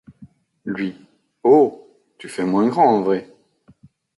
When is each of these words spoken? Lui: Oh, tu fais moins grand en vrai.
Lui: 0.65 0.95
Oh, 1.43 1.87
tu 2.17 2.27
fais 2.27 2.43
moins 2.43 2.67
grand 2.67 2.89
en 2.91 3.03
vrai. 3.03 3.31